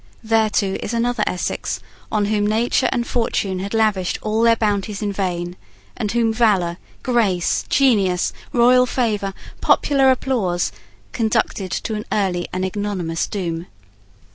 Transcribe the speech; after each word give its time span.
There, 0.23 0.49
too, 0.49 0.79
is 0.81 0.95
another 0.95 1.23
Essex, 1.27 1.79
on 2.11 2.25
whom 2.25 2.47
nature 2.47 2.89
and 2.91 3.05
fortune 3.05 3.59
had 3.59 3.75
lavished 3.75 4.17
all 4.23 4.41
their 4.41 4.55
bounties 4.55 5.03
in 5.03 5.13
vain, 5.13 5.55
and 5.95 6.11
whom 6.11 6.33
valour, 6.33 6.77
grace, 7.03 7.65
genius, 7.69 8.33
royal 8.51 8.87
favour, 8.87 9.35
popular 9.61 10.09
applause, 10.09 10.71
conducted 11.11 11.69
to 11.69 11.93
an 11.93 12.05
early 12.11 12.47
and 12.51 12.65
ignominious 12.65 13.27
doom. 13.27 13.67